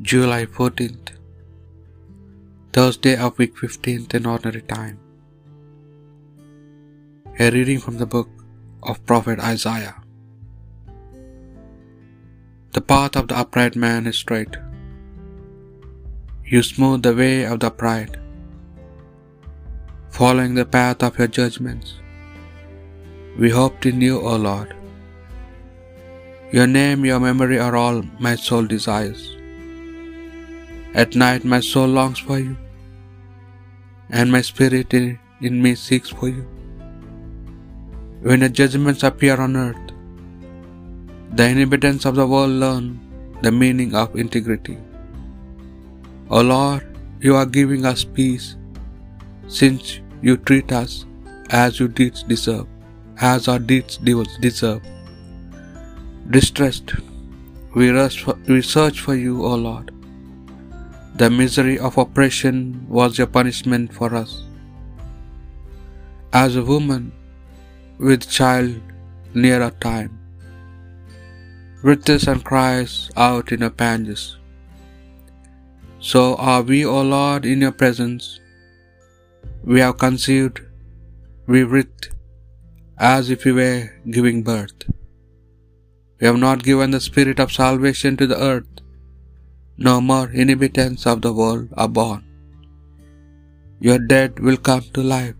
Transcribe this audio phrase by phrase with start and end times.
[0.00, 1.10] July 14th,
[2.72, 4.98] Thursday of week 15th in ordinary time.
[7.38, 8.30] A reading from the book
[8.82, 9.96] of Prophet Isaiah.
[12.72, 14.56] The path of the upright man is straight.
[16.46, 18.16] You smooth the way of the upright,
[20.08, 21.92] following the path of your judgments.
[23.38, 24.74] We hoped in you, O Lord.
[26.50, 29.36] Your name, your memory are all my soul desires.
[30.94, 32.56] At night my soul longs for you,
[34.10, 36.46] and my spirit in, in me seeks for you.
[38.20, 39.92] When the judgments appear on earth,
[41.34, 43.00] the inhabitants of the world learn
[43.40, 44.76] the meaning of integrity.
[46.28, 46.84] O Lord,
[47.20, 48.56] you are giving us peace,
[49.48, 51.06] since you treat us
[51.48, 52.66] as your deeds deserve,
[53.18, 54.82] as our deeds deserve.
[56.30, 56.92] Distressed,
[57.74, 59.91] we, for, we search for you, O Lord.
[61.22, 62.54] The misery of oppression
[62.88, 64.30] was your punishment for us.
[66.32, 67.12] As a woman
[68.06, 68.80] with child
[69.42, 70.10] near her time,
[71.84, 74.24] writhes and cries out in her panges.
[76.00, 78.40] So are we, O Lord, in your presence.
[79.62, 80.60] We have conceived,
[81.46, 82.10] we writhed
[82.98, 83.80] as if we were
[84.18, 84.90] giving birth.
[86.18, 88.81] We have not given the spirit of salvation to the earth.
[89.86, 92.20] No more inhabitants of the world are born.
[93.86, 95.38] Your dead will come to life.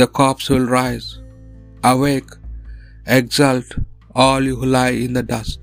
[0.00, 1.08] The corpse will rise.
[1.90, 2.30] Awake,
[3.18, 3.70] exult,
[4.22, 5.60] all you who lie in the dust.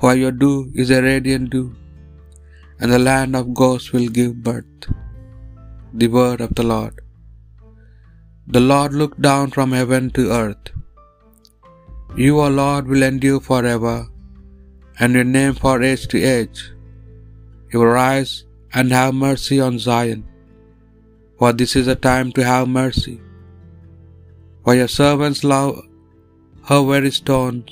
[0.00, 1.66] For your dew is a radiant dew,
[2.78, 4.86] and the land of ghosts will give birth.
[6.02, 6.94] The word of the Lord.
[8.56, 10.68] The Lord looked down from heaven to earth.
[12.22, 13.98] You, O Lord, will endure forever,
[15.00, 16.60] and your name for age to age.
[17.70, 18.32] You will rise
[18.74, 20.22] and have mercy on Zion,
[21.38, 23.16] for this is a time to have mercy.
[24.64, 25.72] For your servants love
[26.68, 27.70] her very stones,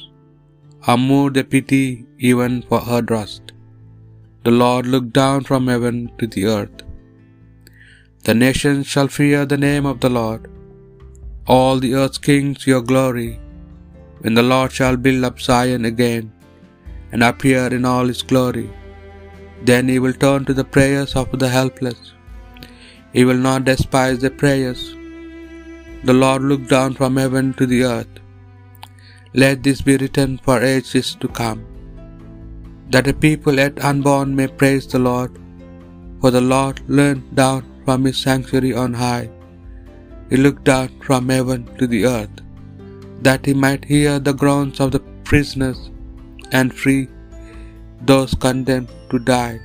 [0.91, 1.87] are moved to pity
[2.31, 3.45] even for her dust.
[4.47, 6.79] The Lord looked down from heaven to the earth.
[8.27, 10.43] The nations shall fear the name of the Lord,
[11.55, 13.31] all the earth's kings your glory,
[14.23, 16.27] when the Lord shall build up Zion again
[17.13, 18.69] and appear in all his glory.
[19.69, 22.01] Then he will turn to the prayers of the helpless.
[23.17, 24.83] He will not despise their prayers.
[26.09, 28.15] The Lord looked down from heaven to the earth.
[29.43, 31.61] Let this be written for ages to come,
[32.93, 35.33] that a people yet unborn may praise the Lord.
[36.21, 39.27] For the Lord leaned down from his sanctuary on high.
[40.31, 42.39] He looked down from heaven to the earth,
[43.27, 45.81] that he might hear the groans of the prisoners
[46.53, 47.09] and free
[48.11, 49.61] those condemned to die.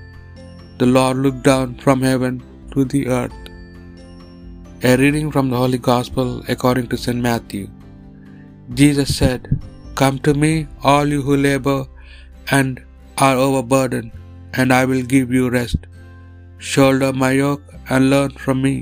[0.79, 2.41] The Lord looked down from heaven
[2.73, 3.39] to the earth.
[4.89, 7.21] A reading from the Holy Gospel according to St.
[7.27, 7.67] Matthew.
[8.79, 9.59] Jesus said,
[9.99, 11.85] Come to me, all you who labor
[12.51, 12.81] and
[13.17, 14.11] are overburdened,
[14.53, 15.81] and I will give you rest.
[16.57, 18.75] Shoulder my yoke and learn from me,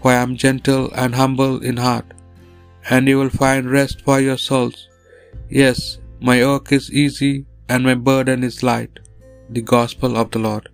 [0.00, 2.08] for I am gentle and humble in heart,
[2.88, 4.88] and you will find rest for your souls.
[5.60, 8.98] Yes, my yoke is easy and my burden is light.
[9.48, 10.68] The Gospel of the Lord.